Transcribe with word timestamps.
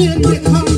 Really, 0.00 0.16
really, 0.16 0.69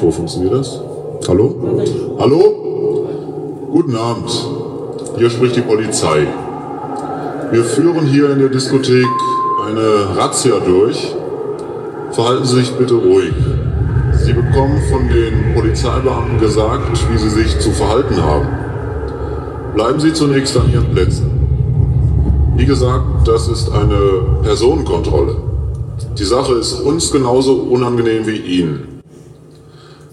Mikro, 0.00 0.12
funktioniert 0.12 0.54
das? 0.54 0.80
Hallo? 1.28 1.54
Hallo? 2.18 3.68
Guten 3.70 3.94
Abend. 3.96 4.30
Hier 5.18 5.28
spricht 5.28 5.56
die 5.56 5.60
Polizei. 5.60 6.26
Wir 7.50 7.64
führen 7.64 8.06
hier 8.06 8.30
in 8.30 8.38
der 8.38 8.48
Diskothek 8.48 9.04
eine 9.66 10.16
Razzia 10.16 10.54
durch. 10.60 11.14
Verhalten 12.12 12.46
Sie 12.46 12.60
sich 12.60 12.72
bitte 12.76 12.94
ruhig. 12.94 13.34
Sie 14.24 14.32
bekommen 14.32 14.80
von 14.90 15.06
den 15.06 15.54
Polizeibeamten 15.54 16.40
gesagt, 16.40 16.98
wie 17.12 17.18
Sie 17.18 17.28
sich 17.28 17.58
zu 17.58 17.70
verhalten 17.70 18.22
haben. 18.22 18.48
Bleiben 19.74 20.00
Sie 20.00 20.14
zunächst 20.14 20.56
an 20.56 20.72
Ihren 20.72 20.90
Plätzen. 20.92 21.30
Wie 22.56 22.64
gesagt, 22.64 23.04
das 23.26 23.48
ist 23.48 23.70
eine 23.70 24.40
Personenkontrolle. 24.42 25.36
Die 26.18 26.24
Sache 26.24 26.54
ist 26.54 26.80
uns 26.80 27.12
genauso 27.12 27.52
unangenehm 27.52 28.26
wie 28.26 28.38
Ihnen. 28.38 28.89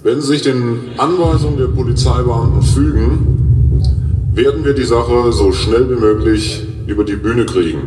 Wenn 0.07 0.21
Sie 0.21 0.27
sich 0.27 0.41
den 0.41 0.91
Anweisungen 0.97 1.57
der 1.57 1.67
Polizeibeamten 1.67 2.61
fügen, 2.61 4.31
werden 4.33 4.63
wir 4.63 4.71
die 4.71 4.85
Sache 4.85 5.33
so 5.33 5.51
schnell 5.51 5.89
wie 5.89 5.99
möglich 5.99 6.65
über 6.87 7.03
die 7.03 7.17
Bühne 7.17 7.45
kriegen. 7.45 7.86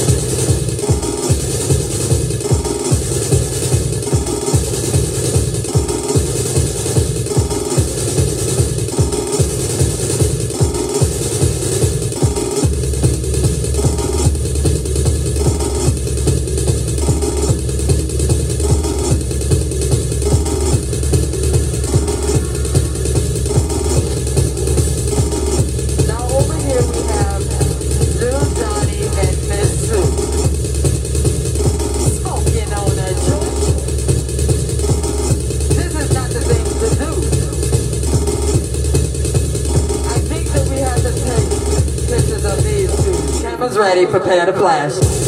Prepare 44.11 44.45
to 44.45 44.51
flash. 44.51 45.20